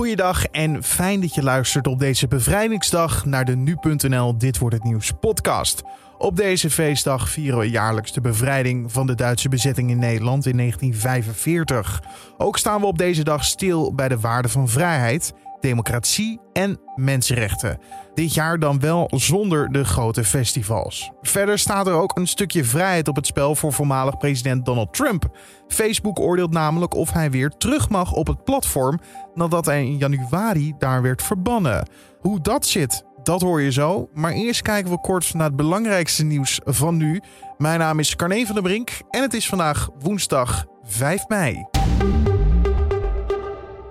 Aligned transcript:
Goeiedag 0.00 0.46
en 0.46 0.82
fijn 0.82 1.20
dat 1.20 1.34
je 1.34 1.42
luistert 1.42 1.86
op 1.86 1.98
deze 1.98 2.28
bevrijdingsdag 2.28 3.24
naar 3.24 3.44
de 3.44 3.56
nu.nl 3.56 4.38
Dit 4.38 4.58
wordt 4.58 4.74
het 4.74 4.84
nieuws 4.84 5.12
podcast. 5.20 5.82
Op 6.18 6.36
deze 6.36 6.70
feestdag 6.70 7.28
vieren 7.28 7.58
we 7.58 7.70
jaarlijks 7.70 8.12
de 8.12 8.20
bevrijding 8.20 8.92
van 8.92 9.06
de 9.06 9.14
Duitse 9.14 9.48
bezetting 9.48 9.90
in 9.90 9.98
Nederland 9.98 10.46
in 10.46 10.56
1945. 10.56 12.02
Ook 12.38 12.58
staan 12.58 12.80
we 12.80 12.86
op 12.86 12.98
deze 12.98 13.24
dag 13.24 13.44
stil 13.44 13.94
bij 13.94 14.08
de 14.08 14.20
waarden 14.20 14.50
van 14.50 14.68
vrijheid 14.68 15.32
democratie 15.60 16.40
en 16.52 16.80
mensenrechten. 16.96 17.78
Dit 18.14 18.34
jaar 18.34 18.58
dan 18.58 18.80
wel 18.80 19.10
zonder 19.14 19.72
de 19.72 19.84
grote 19.84 20.24
festivals. 20.24 21.10
Verder 21.22 21.58
staat 21.58 21.86
er 21.86 21.92
ook 21.92 22.16
een 22.16 22.26
stukje 22.26 22.64
vrijheid 22.64 23.08
op 23.08 23.16
het 23.16 23.26
spel 23.26 23.54
voor 23.54 23.72
voormalig 23.72 24.16
president 24.16 24.64
Donald 24.64 24.94
Trump. 24.94 25.38
Facebook 25.68 26.18
oordeelt 26.20 26.52
namelijk 26.52 26.94
of 26.94 27.12
hij 27.12 27.30
weer 27.30 27.50
terug 27.50 27.88
mag 27.88 28.12
op 28.12 28.26
het 28.26 28.44
platform 28.44 29.00
nadat 29.34 29.66
hij 29.66 29.84
in 29.84 29.96
januari 29.96 30.74
daar 30.78 31.02
werd 31.02 31.22
verbannen. 31.22 31.88
Hoe 32.20 32.40
dat 32.40 32.66
zit, 32.66 33.04
dat 33.22 33.40
hoor 33.40 33.60
je 33.60 33.72
zo. 33.72 34.08
Maar 34.14 34.32
eerst 34.32 34.62
kijken 34.62 34.90
we 34.90 35.00
kort 35.00 35.34
naar 35.34 35.46
het 35.46 35.56
belangrijkste 35.56 36.24
nieuws 36.24 36.60
van 36.64 36.96
nu. 36.96 37.20
Mijn 37.58 37.78
naam 37.78 37.98
is 37.98 38.16
Carne 38.16 38.46
van 38.46 38.54
der 38.54 38.64
Brink 38.64 38.90
en 39.10 39.22
het 39.22 39.34
is 39.34 39.48
vandaag 39.48 39.88
woensdag 39.98 40.66
5 40.82 41.28
mei. 41.28 41.64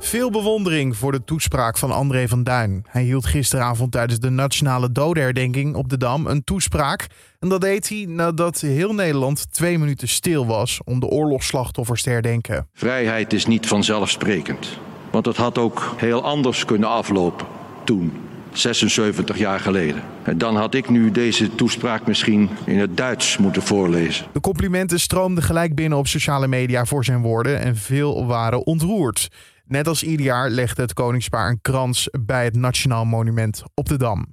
Veel 0.01 0.31
bewondering 0.31 0.97
voor 0.97 1.11
de 1.11 1.23
toespraak 1.23 1.77
van 1.77 1.91
André 1.91 2.27
van 2.27 2.43
Duin. 2.43 2.85
Hij 2.87 3.03
hield 3.03 3.25
gisteravond 3.25 3.91
tijdens 3.91 4.19
de 4.19 4.29
nationale 4.29 4.91
dodenherdenking 4.91 5.75
op 5.75 5.89
de 5.89 5.97
Dam 5.97 6.27
een 6.27 6.43
toespraak. 6.43 7.07
En 7.39 7.49
dat 7.49 7.61
deed 7.61 7.89
hij 7.89 8.05
nadat 8.07 8.59
heel 8.59 8.93
Nederland 8.93 9.51
twee 9.51 9.77
minuten 9.77 10.07
stil 10.07 10.45
was 10.45 10.79
om 10.83 10.99
de 10.99 11.05
oorlogsslachtoffers 11.05 12.03
te 12.03 12.09
herdenken. 12.09 12.67
Vrijheid 12.73 13.33
is 13.33 13.45
niet 13.45 13.67
vanzelfsprekend. 13.67 14.79
Want 15.11 15.25
het 15.25 15.37
had 15.37 15.57
ook 15.57 15.93
heel 15.97 16.23
anders 16.23 16.65
kunnen 16.65 16.89
aflopen 16.89 17.45
toen. 17.83 18.13
76 18.53 19.37
jaar 19.37 19.59
geleden. 19.59 20.01
En 20.23 20.37
dan 20.37 20.55
had 20.55 20.73
ik 20.73 20.89
nu 20.89 21.11
deze 21.11 21.55
toespraak 21.55 22.07
misschien 22.07 22.49
in 22.65 22.79
het 22.79 22.97
Duits 22.97 23.37
moeten 23.37 23.61
voorlezen. 23.61 24.25
De 24.33 24.39
complimenten 24.39 24.99
stroomden 24.99 25.43
gelijk 25.43 25.75
binnen 25.75 25.97
op 25.97 26.07
sociale 26.07 26.47
media 26.47 26.85
voor 26.85 27.05
zijn 27.05 27.21
woorden 27.21 27.59
en 27.59 27.75
veel 27.75 28.25
waren 28.25 28.65
ontroerd. 28.65 29.29
Net 29.69 29.87
als 29.87 30.03
ieder 30.03 30.25
jaar 30.25 30.49
legde 30.49 30.81
het 30.81 30.93
koningspaar 30.93 31.49
een 31.49 31.61
krans 31.61 32.09
bij 32.21 32.43
het 32.43 32.55
Nationaal 32.55 33.05
Monument 33.05 33.63
op 33.73 33.87
de 33.87 33.97
Dam. 33.97 34.27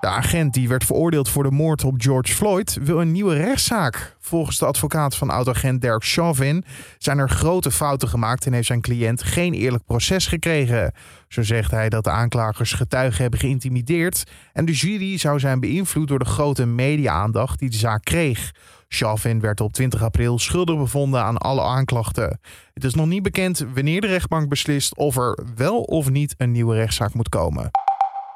De 0.00 0.06
agent 0.06 0.54
die 0.54 0.68
werd 0.68 0.84
veroordeeld 0.84 1.28
voor 1.28 1.42
de 1.42 1.50
moord 1.50 1.84
op 1.84 1.94
George 1.98 2.32
Floyd 2.32 2.78
wil 2.82 3.00
een 3.00 3.12
nieuwe 3.12 3.34
rechtszaak. 3.34 4.16
Volgens 4.20 4.58
de 4.58 4.66
advocaat 4.66 5.16
van 5.16 5.30
oud-agent 5.30 5.80
Derek 5.80 6.04
Chauvin 6.04 6.64
zijn 6.98 7.18
er 7.18 7.28
grote 7.28 7.70
fouten 7.70 8.08
gemaakt 8.08 8.46
en 8.46 8.52
heeft 8.52 8.66
zijn 8.66 8.80
cliënt 8.80 9.22
geen 9.22 9.54
eerlijk 9.54 9.84
proces 9.84 10.26
gekregen. 10.26 10.92
Zo 11.28 11.42
zegt 11.42 11.70
hij 11.70 11.88
dat 11.88 12.04
de 12.04 12.10
aanklagers 12.10 12.72
getuigen 12.72 13.22
hebben 13.22 13.40
geïntimideerd 13.40 14.24
en 14.52 14.64
de 14.64 14.72
jury 14.72 15.18
zou 15.18 15.38
zijn 15.38 15.60
beïnvloed 15.60 16.08
door 16.08 16.18
de 16.18 16.24
grote 16.24 16.66
media-aandacht 16.66 17.58
die 17.58 17.70
de 17.70 17.76
zaak 17.76 18.04
kreeg. 18.04 18.52
Chauvin 18.88 19.40
werd 19.40 19.60
op 19.60 19.72
20 19.72 20.02
april 20.02 20.38
schuldig 20.38 20.76
bevonden 20.76 21.22
aan 21.22 21.38
alle 21.38 21.62
aanklachten. 21.62 22.40
Het 22.72 22.84
is 22.84 22.94
nog 22.94 23.06
niet 23.06 23.22
bekend 23.22 23.66
wanneer 23.74 24.00
de 24.00 24.06
rechtbank 24.06 24.48
beslist 24.48 24.96
of 24.96 25.16
er 25.16 25.38
wel 25.54 25.80
of 25.80 26.10
niet 26.10 26.34
een 26.36 26.52
nieuwe 26.52 26.74
rechtszaak 26.74 27.14
moet 27.14 27.28
komen. 27.28 27.70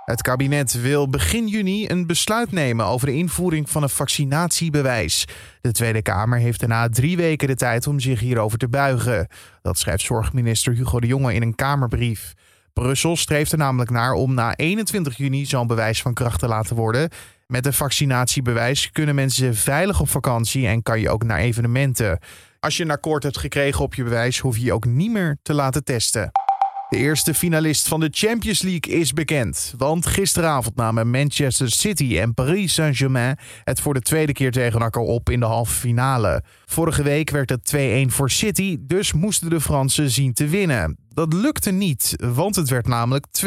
Het 0.04 0.22
kabinet 0.22 0.80
wil 0.80 1.08
begin 1.08 1.46
juni 1.46 1.88
een 1.88 2.06
besluit 2.06 2.52
nemen 2.52 2.86
over 2.86 3.06
de 3.06 3.16
invoering 3.16 3.70
van 3.70 3.82
een 3.82 3.88
vaccinatiebewijs. 3.88 5.24
De 5.60 5.72
Tweede 5.72 6.02
Kamer 6.02 6.38
heeft 6.38 6.60
daarna 6.60 6.88
drie 6.88 7.16
weken 7.16 7.48
de 7.48 7.54
tijd 7.54 7.86
om 7.86 8.00
zich 8.00 8.20
hierover 8.20 8.58
te 8.58 8.68
buigen. 8.68 9.26
Dat 9.62 9.78
schrijft 9.78 10.04
zorgminister 10.04 10.74
Hugo 10.74 11.00
de 11.00 11.06
Jonge 11.06 11.34
in 11.34 11.42
een 11.42 11.54
Kamerbrief. 11.54 12.34
Brussel 12.72 13.16
streeft 13.16 13.52
er 13.52 13.58
namelijk 13.58 13.90
naar 13.90 14.12
om 14.12 14.34
na 14.34 14.56
21 14.56 15.16
juni 15.16 15.46
zo'n 15.46 15.66
bewijs 15.66 16.02
van 16.02 16.14
kracht 16.14 16.38
te 16.38 16.48
laten 16.48 16.76
worden. 16.76 17.10
Met 17.50 17.66
een 17.66 17.72
vaccinatiebewijs 17.72 18.90
kunnen 18.90 19.14
mensen 19.14 19.54
veilig 19.54 20.00
op 20.00 20.08
vakantie 20.08 20.66
en 20.66 20.82
kan 20.82 21.00
je 21.00 21.10
ook 21.10 21.24
naar 21.24 21.38
evenementen. 21.38 22.18
Als 22.60 22.76
je 22.76 22.82
een 22.82 22.90
akkoord 22.90 23.22
hebt 23.22 23.38
gekregen 23.38 23.84
op 23.84 23.94
je 23.94 24.02
bewijs, 24.02 24.38
hoef 24.38 24.56
je 24.56 24.64
je 24.64 24.72
ook 24.72 24.84
niet 24.84 25.10
meer 25.10 25.38
te 25.42 25.54
laten 25.54 25.84
testen. 25.84 26.30
De 26.90 26.96
eerste 26.96 27.34
finalist 27.34 27.88
van 27.88 28.00
de 28.00 28.08
Champions 28.10 28.62
League 28.62 28.94
is 28.94 29.12
bekend. 29.12 29.74
Want 29.76 30.06
gisteravond 30.06 30.76
namen 30.76 31.10
Manchester 31.10 31.70
City 31.70 32.18
en 32.18 32.34
Paris 32.34 32.74
Saint-Germain 32.74 33.38
het 33.64 33.80
voor 33.80 33.94
de 33.94 34.00
tweede 34.00 34.32
keer 34.32 34.52
tegen 34.52 34.80
elkaar 34.80 35.02
op 35.02 35.30
in 35.30 35.40
de 35.40 35.46
halve 35.46 35.72
finale. 35.72 36.42
Vorige 36.66 37.02
week 37.02 37.30
werd 37.30 37.50
het 37.50 37.74
2-1 38.08 38.12
voor 38.12 38.30
City, 38.30 38.76
dus 38.80 39.12
moesten 39.12 39.50
de 39.50 39.60
Fransen 39.60 40.10
zien 40.10 40.32
te 40.32 40.46
winnen. 40.46 40.98
Dat 41.14 41.32
lukte 41.32 41.70
niet, 41.70 42.16
want 42.18 42.56
het 42.56 42.68
werd 42.68 42.86
namelijk 42.86 43.26
2-0. 43.26 43.46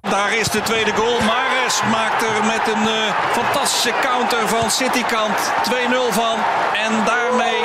Daar 0.00 0.38
is 0.38 0.48
de 0.48 0.62
tweede 0.62 0.92
goal. 0.92 1.20
Mares 1.20 1.82
maakt 1.90 2.22
er 2.22 2.44
met 2.44 2.74
een 2.74 2.82
uh, 2.82 3.20
fantastische 3.30 3.94
counter 4.02 4.48
van 4.48 4.70
Citykant 4.70 5.38
2-0 5.70 5.72
van. 6.10 6.36
En 6.86 7.04
daarmee 7.04 7.60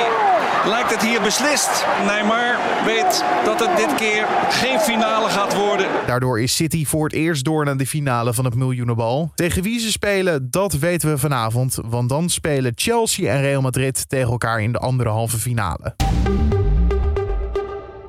lijkt 0.64 0.90
het 0.90 1.02
hier 1.02 1.20
beslist. 1.20 1.84
Neymar 2.06 2.59
weet 2.84 3.24
dat 3.44 3.60
het 3.60 3.76
dit 3.76 3.94
keer 3.94 4.26
geen 4.48 4.78
finale 4.78 5.28
gaat 5.28 5.56
worden. 5.56 5.86
Daardoor 6.06 6.40
is 6.40 6.56
City 6.56 6.86
voor 6.86 7.04
het 7.04 7.12
eerst 7.12 7.44
door 7.44 7.64
naar 7.64 7.76
de 7.76 7.86
finale 7.86 8.34
van 8.34 8.44
het 8.44 8.54
miljoenenbal. 8.54 9.32
Tegen 9.34 9.62
wie 9.62 9.80
ze 9.80 9.90
spelen, 9.90 10.50
dat 10.50 10.72
weten 10.72 11.10
we 11.10 11.18
vanavond. 11.18 11.78
Want 11.84 12.08
dan 12.08 12.28
spelen 12.28 12.72
Chelsea 12.74 13.32
en 13.32 13.40
Real 13.40 13.60
Madrid 13.60 14.08
tegen 14.08 14.30
elkaar 14.30 14.62
in 14.62 14.72
de 14.72 14.78
andere 14.78 15.10
halve 15.10 15.36
finale. 15.36 15.94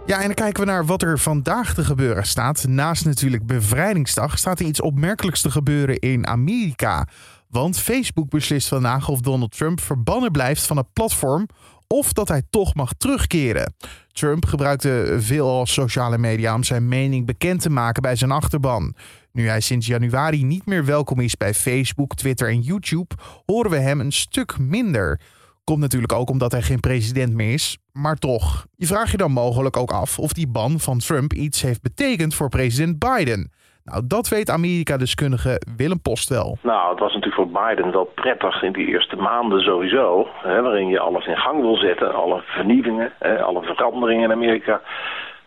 Ja, 0.05 0.19
en 0.19 0.25
dan 0.25 0.33
kijken 0.33 0.63
we 0.63 0.71
naar 0.71 0.85
wat 0.85 1.01
er 1.01 1.19
vandaag 1.19 1.73
te 1.73 1.83
gebeuren 1.83 2.25
staat. 2.25 2.67
Naast 2.67 3.05
natuurlijk 3.05 3.45
Bevrijdingsdag 3.45 4.37
staat 4.37 4.59
er 4.59 4.65
iets 4.65 4.81
opmerkelijks 4.81 5.41
te 5.41 5.51
gebeuren 5.51 5.99
in 5.99 6.27
Amerika. 6.27 7.07
Want 7.49 7.79
Facebook 7.79 8.29
beslist 8.29 8.67
vandaag 8.67 9.09
of 9.09 9.21
Donald 9.21 9.57
Trump 9.57 9.81
verbannen 9.81 10.31
blijft 10.31 10.65
van 10.65 10.77
het 10.77 10.93
platform 10.93 11.47
of 11.91 12.13
dat 12.13 12.27
hij 12.27 12.41
toch 12.49 12.73
mag 12.75 12.93
terugkeren. 12.97 13.73
Trump 14.11 14.45
gebruikte 14.45 15.17
veel 15.19 15.65
sociale 15.65 16.17
media 16.17 16.55
om 16.55 16.63
zijn 16.63 16.87
mening 16.87 17.25
bekend 17.25 17.61
te 17.61 17.69
maken 17.69 18.01
bij 18.01 18.15
zijn 18.15 18.31
achterban. 18.31 18.95
Nu 19.31 19.47
hij 19.47 19.59
sinds 19.59 19.87
januari 19.87 20.43
niet 20.43 20.65
meer 20.65 20.85
welkom 20.85 21.19
is 21.19 21.37
bij 21.37 21.53
Facebook, 21.53 22.15
Twitter 22.15 22.49
en 22.49 22.61
YouTube, 22.61 23.15
horen 23.45 23.71
we 23.71 23.77
hem 23.77 23.99
een 23.99 24.11
stuk 24.11 24.59
minder. 24.59 25.19
Komt 25.63 25.79
natuurlijk 25.79 26.13
ook 26.13 26.29
omdat 26.29 26.51
hij 26.51 26.61
geen 26.61 26.79
president 26.79 27.33
meer 27.33 27.53
is, 27.53 27.77
maar 27.91 28.15
toch. 28.15 28.65
Je 28.75 28.85
vraagt 28.85 29.11
je 29.11 29.17
dan 29.17 29.31
mogelijk 29.31 29.77
ook 29.77 29.91
af 29.91 30.19
of 30.19 30.33
die 30.33 30.47
ban 30.47 30.79
van 30.79 30.99
Trump 30.99 31.33
iets 31.33 31.61
heeft 31.61 31.81
betekend 31.81 32.35
voor 32.35 32.49
president 32.49 32.99
Biden. 32.99 33.51
Nou, 33.83 34.01
dat 34.07 34.29
weet 34.29 34.49
Amerika-deskundige 34.49 35.61
Willem 35.77 36.01
Post 36.01 36.29
wel. 36.29 36.57
Nou, 36.61 36.89
het 36.89 36.99
was 36.99 37.13
natuurlijk 37.13 37.41
voor 37.41 37.61
Biden 37.61 37.91
wel 37.91 38.11
prettig 38.15 38.63
in 38.63 38.71
die 38.71 38.87
eerste 38.87 39.15
maanden 39.15 39.61
sowieso. 39.61 40.27
Hè, 40.43 40.61
waarin 40.61 40.87
je 40.87 40.99
alles 40.99 41.25
in 41.25 41.37
gang 41.37 41.61
wil 41.61 41.75
zetten, 41.75 42.15
alle 42.15 42.41
vernieuwingen, 42.45 43.11
hè, 43.19 43.41
alle 43.41 43.61
veranderingen 43.61 44.23
in 44.23 44.31
Amerika 44.31 44.81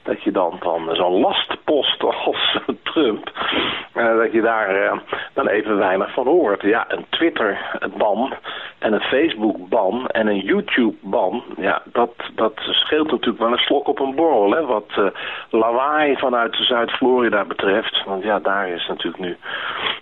dat 0.05 0.23
je 0.23 0.31
dan 0.31 0.57
van 0.61 0.89
zo'n 0.93 1.21
lastpost 1.21 2.03
als 2.03 2.59
Trump, 2.93 3.31
uh, 3.95 4.17
dat 4.17 4.33
je 4.33 4.41
daar 4.41 4.83
uh, 4.83 4.93
dan 5.33 5.49
even 5.49 5.77
weinig 5.77 6.13
van 6.13 6.27
hoort. 6.27 6.63
Ja, 6.63 6.85
een 6.89 7.07
Twitter-ban 7.09 8.35
en 8.85 8.93
een 8.93 9.01
Facebook-ban 9.01 10.07
en 10.07 10.27
een 10.27 10.41
YouTube-ban, 10.41 11.43
ja, 11.57 11.83
dat, 11.93 12.15
dat 12.35 12.53
scheelt 12.57 13.11
natuurlijk 13.11 13.39
wel 13.39 13.53
een 13.53 13.59
slok 13.59 13.89
op 13.89 14.01
een 14.01 14.15
borrel, 14.15 14.51
hè, 14.51 14.67
wat 14.67 14.91
uh, 14.99 15.07
lawaai 15.51 16.17
vanuit 16.17 16.57
Zuid-Florida 16.57 17.45
betreft. 17.45 18.05
Want 18.05 18.23
ja, 18.23 18.39
daar 18.39 18.69
is 18.69 18.87
natuurlijk 18.89 19.23
nu 19.23 19.37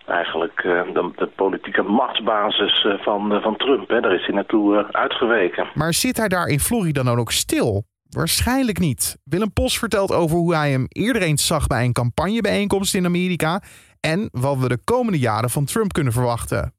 eigenlijk 0.06 0.62
de, 0.62 1.10
de, 1.16 1.26
politieke 1.26 1.82
machtsbasis 1.82 2.86
van, 3.00 3.40
van 3.42 3.56
Trump, 3.56 3.88
hè, 3.88 4.00
daar 4.00 4.14
is 4.14 4.26
hij 4.26 4.34
naartoe 4.34 4.86
uitgeweken. 4.90 5.66
Maar 5.74 5.92
zit 5.92 6.16
hij 6.16 6.28
daar 6.28 6.46
in 6.46 6.60
Florida 6.60 7.02
dan 7.02 7.18
ook 7.18 7.30
stil? 7.30 7.84
Waarschijnlijk 8.08 8.78
niet. 8.78 9.16
Willem 9.24 9.52
Post 9.52 9.78
vertelt 9.78 10.12
over 10.12 10.36
hoe 10.36 10.54
hij 10.54 10.70
hem 10.70 10.86
eerder 10.88 11.22
eens 11.22 11.46
zag 11.46 11.66
bij 11.66 11.84
een 11.84 11.92
campagnebijeenkomst 11.92 12.94
in 12.94 13.04
Amerika 13.04 13.60
en 14.00 14.28
wat 14.32 14.58
we 14.58 14.68
de 14.68 14.78
komende 14.84 15.18
jaren 15.18 15.50
van 15.50 15.64
Trump 15.64 15.92
kunnen 15.92 16.12
verwachten. 16.12 16.72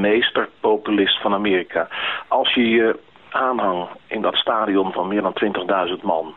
Meesterpopulist 0.00 1.20
van 1.20 1.34
Amerika. 1.34 1.88
Als 2.28 2.54
je 2.54 2.68
je 2.68 2.98
aanhang 3.30 3.88
in 4.06 4.22
dat 4.22 4.34
stadion 4.34 4.92
van 4.92 5.08
meer 5.08 5.22
dan 5.22 5.34
20.000 5.88 6.02
man, 6.02 6.34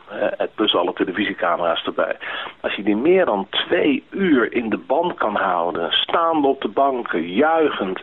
plus 0.55 0.75
alle 0.75 0.93
televisiecamera's 0.93 1.85
erbij. 1.85 2.17
Als 2.59 2.75
je 2.75 2.83
die 2.83 2.95
meer 2.95 3.25
dan 3.25 3.47
twee 3.49 4.03
uur 4.09 4.53
in 4.53 4.69
de 4.69 4.77
band 4.77 5.13
kan 5.13 5.35
houden, 5.35 5.91
staande 5.91 6.47
op 6.47 6.61
de 6.61 6.67
banken, 6.67 7.29
juichend, 7.29 8.01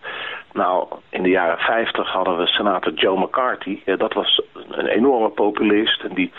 nou, 0.52 0.88
in 1.08 1.22
de 1.22 1.28
jaren 1.28 1.58
50 1.58 2.12
hadden 2.12 2.36
we 2.36 2.46
senator 2.46 2.92
Joe 2.92 3.18
McCarthy. 3.18 3.80
dat 3.96 4.12
was 4.12 4.42
een 4.70 4.86
enorme 4.86 5.28
populist 5.28 6.02
en 6.02 6.14
die 6.14 6.32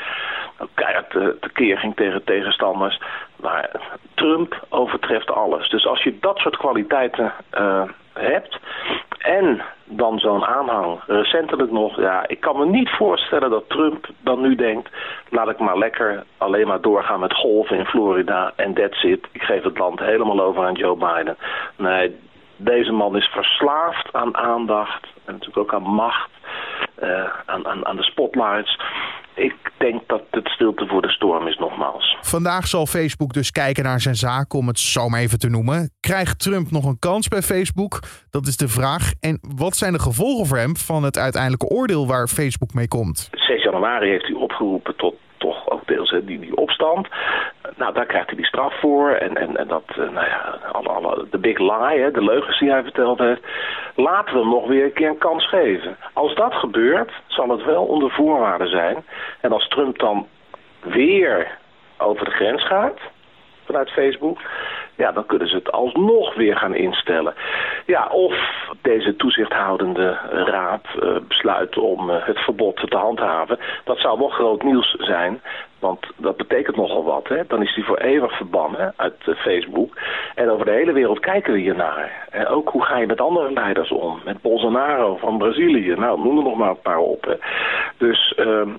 keihard 0.73 1.41
tekeer 1.41 1.77
ging 1.77 1.95
tegen 1.95 2.23
tegenstanders. 2.23 2.99
Maar 3.35 3.69
Trump 4.13 4.65
overtreft 4.69 5.31
alles. 5.31 5.69
Dus 5.69 5.85
als 5.85 6.03
je 6.03 6.17
dat 6.19 6.37
soort 6.37 6.57
kwaliteiten 6.57 7.33
uh, 7.53 7.83
hebt 8.19 8.59
en 9.17 9.61
dan 9.83 10.19
zo'n 10.19 10.45
aanhang. 10.45 10.99
Recentelijk 11.07 11.71
nog, 11.71 11.99
ja, 12.01 12.27
ik 12.27 12.39
kan 12.39 12.57
me 12.57 12.65
niet 12.65 12.89
voorstellen 12.89 13.49
dat 13.49 13.69
Trump 13.69 14.07
dan 14.19 14.41
nu 14.41 14.55
denkt... 14.55 14.89
laat 15.29 15.49
ik 15.49 15.59
maar 15.59 15.77
lekker 15.77 16.23
alleen 16.37 16.67
maar 16.67 16.81
doorgaan 16.81 17.19
met 17.19 17.33
golven 17.33 17.77
in 17.77 17.85
Florida 17.85 18.53
en 18.55 18.73
that's 18.73 19.03
it. 19.03 19.27
Ik 19.31 19.41
geef 19.41 19.63
het 19.63 19.77
land 19.77 19.99
helemaal 19.99 20.41
over 20.41 20.65
aan 20.65 20.73
Joe 20.73 20.95
Biden. 20.95 21.37
Nee, 21.75 22.15
deze 22.55 22.91
man 22.91 23.15
is 23.15 23.25
verslaafd 23.27 24.13
aan 24.13 24.37
aandacht 24.37 25.07
en 25.25 25.33
natuurlijk 25.33 25.57
ook 25.57 25.73
aan 25.73 25.89
macht, 25.89 26.29
uh, 27.03 27.29
aan, 27.45 27.67
aan, 27.67 27.85
aan 27.85 27.95
de 27.95 28.03
spotlights 28.03 28.79
ik 29.39 29.55
denk 29.77 30.07
dat 30.07 30.21
het 30.31 30.47
stilte 30.47 30.85
voor 30.87 31.01
de 31.01 31.09
storm 31.09 31.47
is 31.47 31.57
nogmaals. 31.57 32.17
Vandaag 32.21 32.67
zal 32.67 32.85
Facebook 32.85 33.33
dus 33.33 33.51
kijken 33.51 33.83
naar 33.83 33.99
zijn 33.99 34.15
zaak, 34.15 34.53
om 34.53 34.67
het 34.67 34.79
zo 34.79 35.09
maar 35.09 35.19
even 35.19 35.39
te 35.39 35.49
noemen. 35.49 35.91
Krijgt 35.99 36.39
Trump 36.39 36.71
nog 36.71 36.85
een 36.85 36.99
kans 36.99 37.27
bij 37.27 37.41
Facebook? 37.41 37.99
Dat 38.29 38.47
is 38.47 38.57
de 38.57 38.67
vraag. 38.67 39.11
En 39.19 39.39
wat 39.55 39.75
zijn 39.75 39.93
de 39.93 39.99
gevolgen 39.99 40.45
voor 40.45 40.57
hem 40.57 40.75
van 40.75 41.03
het 41.03 41.17
uiteindelijke 41.17 41.67
oordeel 41.67 42.07
waar 42.07 42.27
Facebook 42.27 42.73
mee 42.73 42.87
komt? 42.87 43.29
6 43.31 43.63
januari 43.63 44.09
heeft 44.09 44.25
hij 44.25 44.35
opgeroepen 44.35 44.95
tot 44.95 45.15
toch 45.37 45.69
ook 45.69 45.87
deels 45.87 46.15
die, 46.25 46.39
die 46.39 46.55
opstand. 46.55 47.07
Nou, 47.79 47.93
daar 47.93 48.05
krijgt 48.05 48.27
hij 48.27 48.35
die 48.35 48.45
straf 48.45 48.79
voor. 48.79 49.11
En, 49.11 49.37
en, 49.37 49.57
en 49.57 49.67
dat, 49.67 49.83
eh, 49.87 49.97
nou 49.97 50.25
ja, 50.25 50.59
alle, 50.71 50.89
alle, 50.89 51.27
de 51.31 51.37
big 51.37 51.57
lie, 51.57 51.99
hè, 52.01 52.11
de 52.11 52.23
leugens 52.23 52.59
die 52.59 52.71
hij 52.71 52.83
verteld 52.83 53.19
heeft. 53.19 53.41
Laten 53.95 54.33
we 54.33 54.39
hem 54.39 54.49
nog 54.49 54.67
weer 54.67 54.83
een 54.83 54.93
keer 54.93 55.09
een 55.09 55.17
kans 55.17 55.49
geven. 55.49 55.97
Als 56.13 56.35
dat 56.35 56.53
gebeurt, 56.53 57.11
zal 57.27 57.49
het 57.49 57.63
wel 57.63 57.85
onder 57.85 58.11
voorwaarden 58.11 58.69
zijn. 58.69 59.05
En 59.41 59.51
als 59.51 59.67
Trump 59.67 59.99
dan 59.99 60.27
weer 60.79 61.57
over 61.97 62.25
de 62.25 62.31
grens 62.31 62.67
gaat 62.67 62.99
vanuit 63.65 63.89
Facebook, 63.89 64.39
ja, 64.95 65.11
dan 65.11 65.25
kunnen 65.25 65.47
ze 65.47 65.55
het 65.55 65.71
alsnog 65.71 66.35
weer 66.35 66.57
gaan 66.57 66.75
instellen. 66.75 67.33
Ja, 67.85 68.07
of 68.07 68.33
deze 68.81 69.15
toezichthoudende 69.15 70.17
raad 70.31 70.85
uh, 71.03 71.17
besluit 71.27 71.77
om 71.77 72.09
uh, 72.09 72.15
het 72.19 72.39
verbod 72.39 72.89
te 72.89 72.97
handhaven. 72.97 73.59
Dat 73.83 73.97
zou 73.97 74.19
wel 74.19 74.29
groot 74.29 74.63
nieuws 74.63 74.95
zijn. 74.97 75.41
Want 75.79 76.05
dat 76.17 76.37
betekent 76.37 76.75
nogal 76.75 77.03
wat. 77.03 77.27
Hè? 77.27 77.41
Dan 77.47 77.61
is 77.61 77.75
hij 77.75 77.83
voor 77.83 77.97
eeuwig 77.97 78.37
verbannen 78.37 78.93
uit 78.95 79.15
uh, 79.25 79.35
Facebook. 79.35 79.97
En 80.35 80.49
over 80.49 80.65
de 80.65 80.71
hele 80.71 80.91
wereld 80.91 81.19
kijken 81.19 81.53
we 81.53 81.59
hiernaar. 81.59 82.27
En 82.29 82.47
ook 82.47 82.69
hoe 82.69 82.83
ga 82.83 82.97
je 82.97 83.05
met 83.05 83.21
andere 83.21 83.53
leiders 83.53 83.91
om? 83.91 84.19
Met 84.25 84.41
Bolsonaro 84.41 85.17
van 85.17 85.37
Brazilië. 85.37 85.95
Nou, 85.95 86.19
noem 86.19 86.37
er 86.37 86.43
nog 86.43 86.57
maar 86.57 86.69
een 86.69 86.81
paar 86.81 86.97
op. 86.97 87.25
Hè? 87.25 87.35
Dus 87.97 88.33
ehm, 88.33 88.69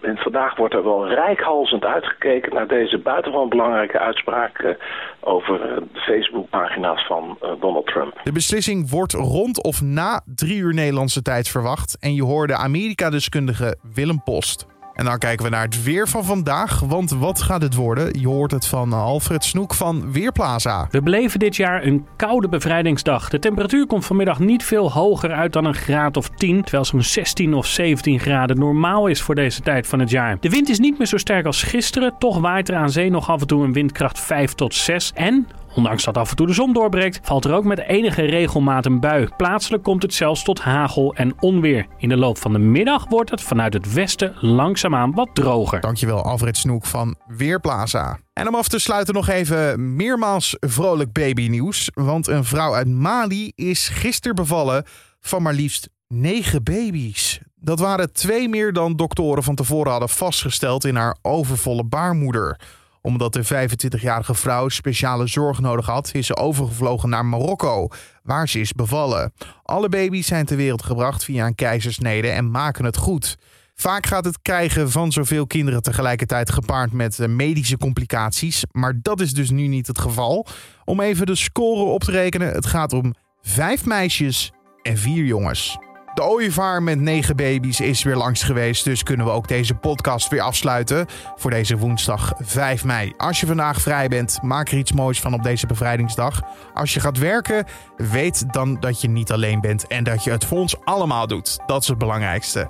en 0.00 0.16
vandaag 0.16 0.56
wordt 0.56 0.74
er 0.74 0.84
wel 0.84 1.08
rijkhalsend 1.08 1.84
uitgekeken 1.84 2.54
naar 2.54 2.68
deze 2.68 2.98
buitengewoon 2.98 3.48
belangrijke 3.48 3.98
uitspraak 3.98 4.76
over 5.20 5.58
de 5.58 6.00
Facebookpagina's 6.00 7.06
van 7.06 7.38
Donald 7.60 7.86
Trump. 7.86 8.20
De 8.24 8.32
beslissing 8.32 8.90
wordt 8.90 9.12
rond 9.12 9.62
of 9.64 9.82
na 9.82 10.20
drie 10.34 10.58
uur 10.58 10.74
Nederlandse 10.74 11.22
tijd 11.22 11.48
verwacht. 11.48 11.96
En 12.00 12.14
je 12.14 12.22
hoorde 12.24 12.56
Amerika-deskundige 12.56 13.76
Willem 13.94 14.22
Post. 14.22 14.79
En 15.00 15.06
dan 15.06 15.18
kijken 15.18 15.44
we 15.44 15.50
naar 15.50 15.64
het 15.64 15.82
weer 15.82 16.08
van 16.08 16.24
vandaag. 16.24 16.80
Want 16.80 17.10
wat 17.10 17.42
gaat 17.42 17.62
het 17.62 17.74
worden? 17.74 18.20
Je 18.20 18.28
hoort 18.28 18.50
het 18.50 18.66
van 18.66 18.92
Alfred 18.92 19.44
Snoek 19.44 19.74
van 19.74 20.12
Weerplaza. 20.12 20.88
We 20.90 21.02
beleven 21.02 21.38
dit 21.38 21.56
jaar 21.56 21.84
een 21.84 22.06
koude 22.16 22.48
bevrijdingsdag. 22.48 23.28
De 23.28 23.38
temperatuur 23.38 23.86
komt 23.86 24.06
vanmiddag 24.06 24.38
niet 24.38 24.64
veel 24.64 24.92
hoger 24.92 25.32
uit 25.32 25.52
dan 25.52 25.64
een 25.64 25.74
graad 25.74 26.16
of 26.16 26.28
10. 26.28 26.62
Terwijl 26.62 26.84
zo'n 26.84 27.02
16 27.02 27.54
of 27.54 27.66
17 27.66 28.20
graden 28.20 28.58
normaal 28.58 29.06
is 29.06 29.22
voor 29.22 29.34
deze 29.34 29.60
tijd 29.60 29.86
van 29.86 29.98
het 29.98 30.10
jaar. 30.10 30.36
De 30.40 30.50
wind 30.50 30.68
is 30.68 30.78
niet 30.78 30.98
meer 30.98 31.06
zo 31.06 31.16
sterk 31.16 31.46
als 31.46 31.62
gisteren. 31.62 32.14
Toch 32.18 32.38
waait 32.38 32.68
er 32.68 32.76
aan 32.76 32.90
zee 32.90 33.10
nog 33.10 33.30
af 33.30 33.40
en 33.40 33.46
toe 33.46 33.64
een 33.64 33.72
windkracht 33.72 34.20
5 34.20 34.52
tot 34.52 34.74
6. 34.74 35.12
En 35.14 35.48
Ondanks 35.74 36.04
dat 36.04 36.16
af 36.16 36.30
en 36.30 36.36
toe 36.36 36.46
de 36.46 36.52
zon 36.52 36.72
doorbreekt, 36.72 37.20
valt 37.22 37.44
er 37.44 37.54
ook 37.54 37.64
met 37.64 37.78
enige 37.78 38.22
regelmaat 38.22 38.86
een 38.86 39.00
bui. 39.00 39.28
Plaatselijk 39.36 39.82
komt 39.82 40.02
het 40.02 40.14
zelfs 40.14 40.42
tot 40.42 40.60
hagel 40.60 41.14
en 41.14 41.34
onweer. 41.40 41.86
In 41.98 42.08
de 42.08 42.16
loop 42.16 42.38
van 42.38 42.52
de 42.52 42.58
middag 42.58 43.08
wordt 43.08 43.30
het 43.30 43.40
vanuit 43.40 43.72
het 43.72 43.92
westen 43.92 44.34
langzaamaan 44.40 45.14
wat 45.14 45.28
droger. 45.32 45.80
Dankjewel 45.80 46.22
Alfred 46.22 46.56
Snoek 46.56 46.86
van 46.86 47.16
Weerplaza. 47.26 48.18
En 48.32 48.48
om 48.48 48.54
af 48.54 48.68
te 48.68 48.78
sluiten 48.78 49.14
nog 49.14 49.28
even 49.28 49.96
meermaals 49.96 50.56
vrolijk 50.60 51.12
babynieuws. 51.12 51.90
Want 51.94 52.26
een 52.26 52.44
vrouw 52.44 52.74
uit 52.74 52.88
Mali 52.88 53.52
is 53.54 53.88
gisteren 53.88 54.36
bevallen 54.36 54.84
van 55.20 55.42
maar 55.42 55.54
liefst 55.54 55.88
negen 56.08 56.62
baby's. 56.62 57.40
Dat 57.54 57.78
waren 57.78 58.12
twee 58.12 58.48
meer 58.48 58.72
dan 58.72 58.96
doktoren 58.96 59.42
van 59.42 59.54
tevoren 59.54 59.90
hadden 59.90 60.08
vastgesteld 60.08 60.84
in 60.84 60.96
haar 60.96 61.16
overvolle 61.22 61.84
baarmoeder 61.84 62.60
omdat 63.02 63.32
de 63.32 63.44
25-jarige 63.44 64.34
vrouw 64.34 64.68
speciale 64.68 65.26
zorg 65.26 65.60
nodig 65.60 65.86
had, 65.86 66.10
is 66.14 66.26
ze 66.26 66.36
overgevlogen 66.36 67.08
naar 67.08 67.24
Marokko, 67.24 67.88
waar 68.22 68.48
ze 68.48 68.60
is 68.60 68.72
bevallen. 68.72 69.32
Alle 69.62 69.88
baby's 69.88 70.26
zijn 70.26 70.46
ter 70.46 70.56
wereld 70.56 70.82
gebracht 70.82 71.24
via 71.24 71.46
een 71.46 71.54
keizersnede 71.54 72.28
en 72.28 72.50
maken 72.50 72.84
het 72.84 72.96
goed. 72.96 73.36
Vaak 73.74 74.06
gaat 74.06 74.24
het 74.24 74.42
krijgen 74.42 74.90
van 74.90 75.12
zoveel 75.12 75.46
kinderen 75.46 75.82
tegelijkertijd 75.82 76.50
gepaard 76.50 76.92
met 76.92 77.18
eh, 77.18 77.28
medische 77.28 77.76
complicaties, 77.76 78.64
maar 78.72 78.94
dat 79.02 79.20
is 79.20 79.32
dus 79.32 79.50
nu 79.50 79.66
niet 79.66 79.86
het 79.86 79.98
geval. 79.98 80.46
Om 80.84 81.00
even 81.00 81.26
de 81.26 81.34
score 81.34 81.82
op 81.82 82.04
te 82.04 82.10
rekenen, 82.10 82.52
het 82.52 82.66
gaat 82.66 82.92
om 82.92 83.14
vijf 83.42 83.84
meisjes 83.86 84.52
en 84.82 84.96
vier 84.96 85.24
jongens. 85.24 85.78
De 86.14 86.22
ooievaar 86.22 86.82
met 86.82 87.00
negen 87.00 87.36
baby's 87.36 87.80
is 87.80 88.02
weer 88.02 88.16
langs 88.16 88.42
geweest, 88.42 88.84
dus 88.84 89.02
kunnen 89.02 89.26
we 89.26 89.32
ook 89.32 89.48
deze 89.48 89.74
podcast 89.74 90.28
weer 90.28 90.40
afsluiten 90.40 91.06
voor 91.36 91.50
deze 91.50 91.76
woensdag 91.76 92.32
5 92.38 92.84
mei. 92.84 93.12
Als 93.16 93.40
je 93.40 93.46
vandaag 93.46 93.80
vrij 93.80 94.08
bent, 94.08 94.38
maak 94.42 94.68
er 94.68 94.78
iets 94.78 94.92
moois 94.92 95.20
van 95.20 95.34
op 95.34 95.42
deze 95.42 95.66
bevrijdingsdag. 95.66 96.40
Als 96.74 96.94
je 96.94 97.00
gaat 97.00 97.18
werken, 97.18 97.66
weet 97.96 98.52
dan 98.52 98.76
dat 98.80 99.00
je 99.00 99.08
niet 99.08 99.32
alleen 99.32 99.60
bent 99.60 99.86
en 99.86 100.04
dat 100.04 100.24
je 100.24 100.30
het 100.30 100.44
voor 100.44 100.58
ons 100.58 100.84
allemaal 100.84 101.26
doet. 101.26 101.58
Dat 101.66 101.82
is 101.82 101.88
het 101.88 101.98
belangrijkste. 101.98 102.68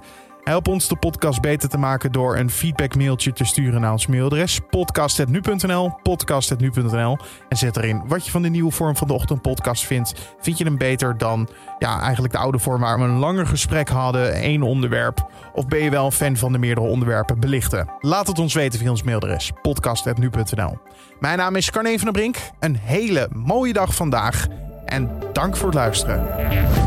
Help 0.50 0.68
ons 0.68 0.88
de 0.88 0.96
podcast 0.96 1.40
beter 1.40 1.68
te 1.68 1.78
maken 1.78 2.12
door 2.12 2.36
een 2.36 2.50
feedbackmailtje 2.50 3.32
te 3.32 3.44
sturen 3.44 3.80
naar 3.80 3.92
ons 3.92 4.06
mailadres 4.06 4.60
podcast.nu.nl 4.70 5.98
podcast.nu.nl 6.02 7.18
en 7.48 7.56
zet 7.56 7.76
erin 7.76 8.02
wat 8.06 8.24
je 8.24 8.30
van 8.30 8.42
de 8.42 8.48
nieuwe 8.48 8.70
vorm 8.70 8.96
van 8.96 9.06
de 9.06 9.12
ochtendpodcast 9.12 9.86
vindt. 9.86 10.34
Vind 10.40 10.58
je 10.58 10.64
hem 10.64 10.78
beter 10.78 11.18
dan 11.18 11.48
ja, 11.78 12.00
eigenlijk 12.00 12.32
de 12.32 12.38
oude 12.38 12.58
vorm 12.58 12.80
waar 12.80 12.98
we 12.98 13.04
een 13.04 13.18
langer 13.18 13.46
gesprek 13.46 13.88
hadden, 13.88 14.32
één 14.32 14.62
onderwerp? 14.62 15.26
Of 15.52 15.66
ben 15.66 15.82
je 15.82 15.90
wel 15.90 16.04
een 16.04 16.12
fan 16.12 16.36
van 16.36 16.52
de 16.52 16.58
meerdere 16.58 16.86
onderwerpen 16.86 17.40
belichten? 17.40 17.90
Laat 18.00 18.26
het 18.26 18.38
ons 18.38 18.54
weten 18.54 18.78
via 18.78 18.90
ons 18.90 19.02
mailadres 19.02 19.52
podcast.nu.nl 19.62 20.78
Mijn 21.20 21.38
naam 21.38 21.56
is 21.56 21.70
Carne 21.70 21.98
van 21.98 22.12
der 22.12 22.12
Brink. 22.12 22.36
Een 22.58 22.76
hele 22.76 23.28
mooie 23.32 23.72
dag 23.72 23.94
vandaag 23.94 24.46
en 24.84 25.10
dank 25.32 25.56
voor 25.56 25.66
het 25.66 25.76
luisteren. 25.76 26.79